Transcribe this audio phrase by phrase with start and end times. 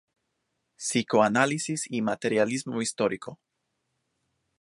[0.77, 3.37] Psicoanálisis y materialismo histórico.